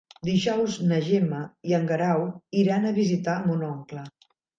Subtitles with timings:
[0.27, 1.41] Dijous na Gemma
[1.71, 2.25] i en Guerau
[2.63, 4.07] iran a visitar mon oncle.